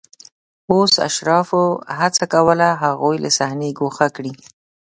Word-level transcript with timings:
اوس 0.71 0.93
اشرافو 1.07 1.63
هڅه 1.97 2.23
کوله 2.33 2.67
هغوی 2.83 3.15
له 3.23 3.29
صحنې 3.37 3.69
ګوښه 3.79 4.07
کړي 4.15 4.33